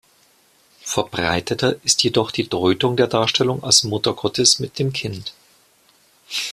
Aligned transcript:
Verbreiteter 0.81 1.75
ist 1.85 2.01
jedoch 2.01 2.31
die 2.31 2.49
Deutung 2.49 2.97
der 2.97 3.05
Darstellung 3.05 3.63
als 3.63 3.83
Mutter 3.83 4.13
Gottes 4.15 4.57
mit 4.57 4.79
dem 4.79 4.93
Kind. 4.93 5.35